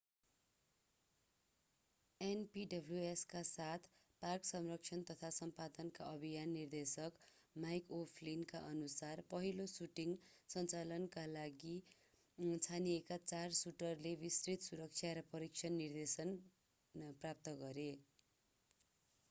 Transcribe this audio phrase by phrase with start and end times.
[2.21, 3.89] npws का साथ
[4.21, 7.19] park संरक्षण तथा सम्पदाका अभिनय निर्देशक
[7.55, 10.15] mick o'flynn काअनुसार पहिलो सुटिङ
[10.49, 11.75] सञ्चालनका लागि
[12.61, 16.33] छानिएका चार सुटरले विस्तृत सुरक्षा र प्रशिक्षण निर्देशन
[16.95, 17.87] प्राप्त गरे